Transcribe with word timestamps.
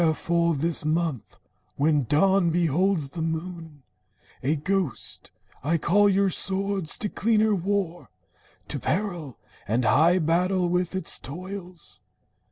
Wherefore, 0.03 0.55
this 0.55 0.83
month, 0.83 1.37
when 1.75 2.05
dawn 2.05 2.49
beholds 2.49 3.11
the 3.11 3.21
moon 3.21 3.83
A 4.41 4.55
ghost, 4.55 5.29
I 5.63 5.77
call 5.77 6.09
your 6.09 6.31
swords 6.31 6.97
to 6.97 7.07
cleaner 7.07 7.53
war, 7.53 8.09
To 8.69 8.79
peril, 8.79 9.37
and 9.67 9.85
high 9.85 10.17
battle 10.17 10.67
with 10.69 10.95
its 10.95 11.19
toils. 11.19 11.99